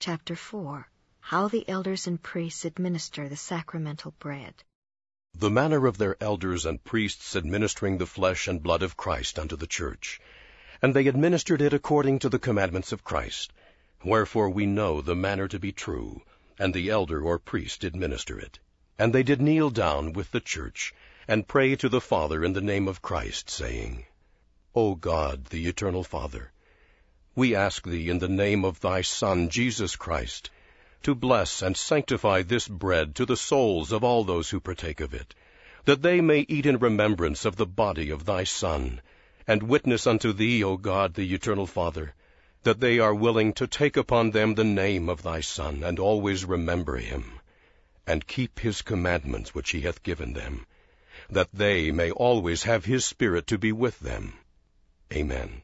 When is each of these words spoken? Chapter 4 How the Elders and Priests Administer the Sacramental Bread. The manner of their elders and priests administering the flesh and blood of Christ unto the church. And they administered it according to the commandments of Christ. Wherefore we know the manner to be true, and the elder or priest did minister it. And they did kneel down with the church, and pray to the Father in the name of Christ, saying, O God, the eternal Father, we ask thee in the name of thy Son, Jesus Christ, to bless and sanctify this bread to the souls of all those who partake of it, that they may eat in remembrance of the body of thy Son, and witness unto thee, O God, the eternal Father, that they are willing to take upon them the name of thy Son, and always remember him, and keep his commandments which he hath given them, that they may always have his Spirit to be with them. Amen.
Chapter 0.00 0.36
4 0.36 0.88
How 1.20 1.48
the 1.48 1.68
Elders 1.68 2.06
and 2.06 2.22
Priests 2.22 2.64
Administer 2.64 3.28
the 3.28 3.36
Sacramental 3.36 4.14
Bread. 4.20 4.54
The 5.34 5.50
manner 5.50 5.86
of 5.86 5.98
their 5.98 6.16
elders 6.22 6.64
and 6.64 6.84
priests 6.84 7.34
administering 7.34 7.98
the 7.98 8.06
flesh 8.06 8.46
and 8.46 8.62
blood 8.62 8.84
of 8.84 8.96
Christ 8.96 9.40
unto 9.40 9.56
the 9.56 9.66
church. 9.66 10.20
And 10.80 10.94
they 10.94 11.08
administered 11.08 11.60
it 11.60 11.72
according 11.72 12.20
to 12.20 12.28
the 12.28 12.38
commandments 12.38 12.92
of 12.92 13.02
Christ. 13.02 13.52
Wherefore 14.04 14.48
we 14.48 14.66
know 14.66 15.00
the 15.00 15.16
manner 15.16 15.48
to 15.48 15.58
be 15.58 15.72
true, 15.72 16.22
and 16.60 16.72
the 16.72 16.90
elder 16.90 17.20
or 17.20 17.40
priest 17.40 17.80
did 17.80 17.96
minister 17.96 18.38
it. 18.38 18.60
And 19.00 19.12
they 19.12 19.24
did 19.24 19.42
kneel 19.42 19.70
down 19.70 20.12
with 20.12 20.30
the 20.30 20.40
church, 20.40 20.94
and 21.26 21.48
pray 21.48 21.74
to 21.74 21.88
the 21.88 22.00
Father 22.00 22.44
in 22.44 22.52
the 22.52 22.60
name 22.60 22.86
of 22.86 23.02
Christ, 23.02 23.50
saying, 23.50 24.06
O 24.76 24.94
God, 24.94 25.46
the 25.46 25.66
eternal 25.66 26.04
Father, 26.04 26.52
we 27.38 27.54
ask 27.54 27.86
thee 27.86 28.08
in 28.08 28.18
the 28.18 28.28
name 28.28 28.64
of 28.64 28.80
thy 28.80 29.00
Son, 29.00 29.48
Jesus 29.48 29.94
Christ, 29.94 30.50
to 31.04 31.14
bless 31.14 31.62
and 31.62 31.76
sanctify 31.76 32.42
this 32.42 32.66
bread 32.66 33.14
to 33.14 33.24
the 33.24 33.36
souls 33.36 33.92
of 33.92 34.02
all 34.02 34.24
those 34.24 34.50
who 34.50 34.58
partake 34.58 35.00
of 35.00 35.14
it, 35.14 35.36
that 35.84 36.02
they 36.02 36.20
may 36.20 36.40
eat 36.48 36.66
in 36.66 36.76
remembrance 36.78 37.44
of 37.44 37.54
the 37.54 37.64
body 37.64 38.10
of 38.10 38.24
thy 38.24 38.42
Son, 38.42 39.00
and 39.46 39.62
witness 39.62 40.04
unto 40.04 40.32
thee, 40.32 40.64
O 40.64 40.76
God, 40.76 41.14
the 41.14 41.32
eternal 41.32 41.68
Father, 41.68 42.12
that 42.64 42.80
they 42.80 42.98
are 42.98 43.14
willing 43.14 43.52
to 43.52 43.68
take 43.68 43.96
upon 43.96 44.32
them 44.32 44.56
the 44.56 44.64
name 44.64 45.08
of 45.08 45.22
thy 45.22 45.40
Son, 45.40 45.84
and 45.84 46.00
always 46.00 46.44
remember 46.44 46.96
him, 46.96 47.38
and 48.04 48.26
keep 48.26 48.58
his 48.58 48.82
commandments 48.82 49.54
which 49.54 49.70
he 49.70 49.82
hath 49.82 50.02
given 50.02 50.32
them, 50.32 50.66
that 51.30 51.50
they 51.52 51.92
may 51.92 52.10
always 52.10 52.64
have 52.64 52.84
his 52.84 53.04
Spirit 53.04 53.46
to 53.46 53.58
be 53.58 53.70
with 53.70 54.00
them. 54.00 54.36
Amen. 55.12 55.62